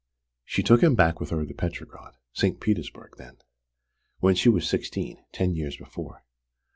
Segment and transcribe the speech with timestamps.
[0.43, 2.59] She took him back with her to Petrograd (St.
[2.59, 3.37] Petersburg then)
[4.17, 6.25] when she was sixteen, ten years before.